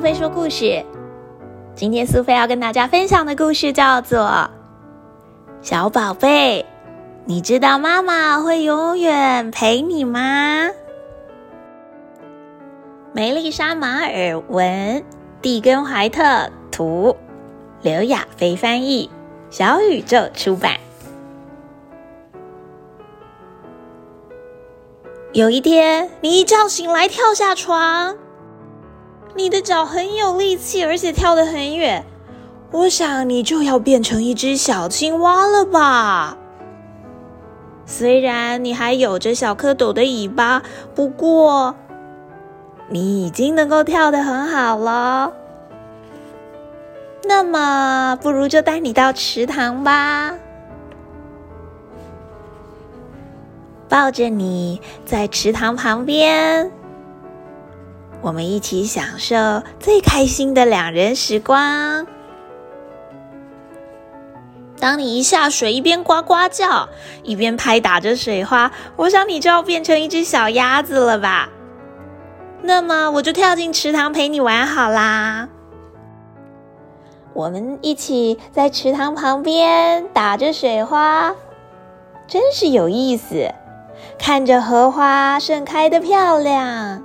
[0.00, 0.82] 苏菲说故事。
[1.74, 4.20] 今天苏菲要跟大家分享的故事叫做
[5.60, 6.64] 《小宝贝》，
[7.26, 10.70] 你知道妈妈会永远陪你吗？
[13.12, 15.04] 梅丽莎·马尔文、
[15.42, 17.14] 蒂根·怀特图，
[17.82, 19.10] 刘亚飞翻译，
[19.50, 20.78] 小宇宙出版。
[25.34, 28.16] 有一天，你一觉醒来，跳下床，
[29.34, 32.04] 你的脚很有力气，而且跳得很远。
[32.72, 36.36] 我想你就要变成一只小青蛙了吧？
[37.86, 40.62] 虽然你还有着小蝌蚪的尾巴，
[40.94, 41.74] 不过
[42.88, 45.32] 你已经能够跳得很好了。
[47.24, 50.34] 那么，不如就带你到池塘吧。
[53.88, 56.70] 抱着你在池塘旁边，
[58.22, 62.06] 我们一起享受最开心的两人时光。
[64.78, 66.88] 当你一下水，一边呱呱叫，
[67.22, 71.48] 一边拍打着水花，我想你就要变成一只小鸭子了吧？
[72.62, 75.48] 那么我就跳进池塘陪你玩好啦。
[77.32, 81.34] 我们一起在池塘旁边打着水花，
[82.26, 83.52] 真是有意思。
[84.18, 87.02] 看着荷花盛开的漂亮，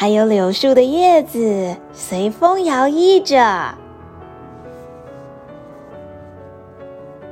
[0.00, 3.74] 还有柳树的叶子随风摇曳着。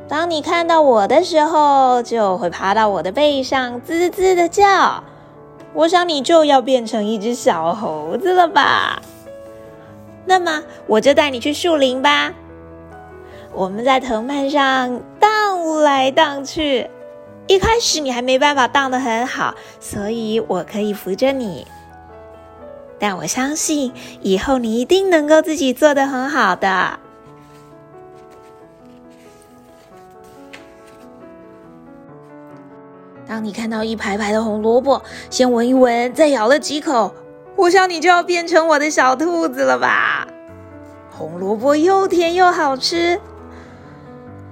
[0.08, 5.05] 当你看到我的时候，就会爬到我的背上，滋滋的叫。
[5.75, 9.01] 我想你就要变成一只小猴子了吧？
[10.25, 12.34] 那么我就带你去树林吧。
[13.55, 16.91] 我们在藤蔓上荡来荡去。
[17.46, 21.64] 一开始你还没办法荡得很好，所以我可以扶着你。
[22.98, 23.92] 但我相信
[24.23, 26.98] 以后你一定能够自己做得很好的。
[33.29, 37.12] 当你看到一排排的红萝卜，先闻一闻，再咬了几口，
[37.56, 40.29] 我想你就要变成我的小兔子了吧？
[41.11, 43.20] 红萝卜又甜又好吃。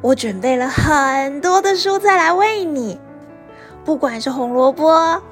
[0.00, 2.99] 我准备了很多的蔬菜来喂你，
[3.84, 5.22] 不管是红萝卜、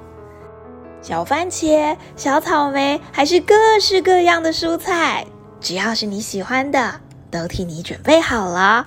[1.03, 5.27] 小番茄、小草莓，还是各式各样的蔬菜，
[5.61, 8.87] 只要是你喜欢的，都替你准备好了。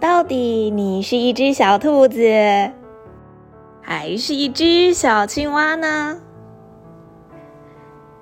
[0.00, 2.18] 到底你是一只小兔子，
[3.82, 6.18] 还是一只小青蛙呢？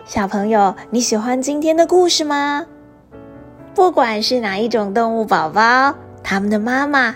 [0.05, 2.67] 小朋友，你喜欢今天的故事吗？
[3.75, 7.15] 不管是哪一种动物宝宝，他们的妈妈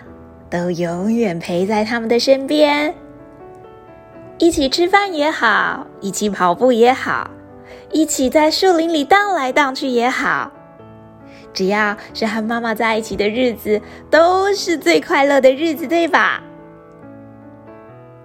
[0.51, 2.95] 都永远陪在他们的身边。
[4.39, 7.31] 一起吃饭也好，一起跑步也好，
[7.91, 10.53] 一起在树林里荡来荡去也好，
[11.53, 16.43] 只要是和妈妈在一起的日子，都是最快乐的日子，对吧？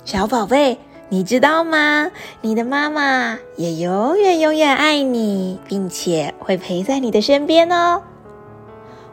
[0.05, 0.77] 小宝贝，
[1.09, 2.11] 你知道吗？
[2.41, 8.03] 你的妈妈也永远永远爱你，并且会陪在你的身边哦。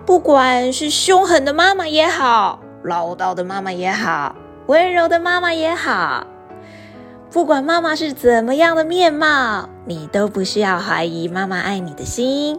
[0.05, 4.35] 不管是凶狠的妈妈也好，唠叨的妈妈也好，
[4.67, 6.27] 温柔的妈妈也好，
[7.31, 12.59] 不管妈妈是怎么样的面貌，你都不需要怀疑妈妈爱你的心。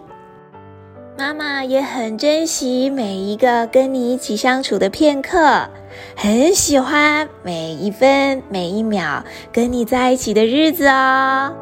[1.17, 5.69] 妈妈也很珍惜每一个跟你一起相处的片刻，
[6.15, 11.53] 很喜欢每一分每一秒跟你在一起的日子哦。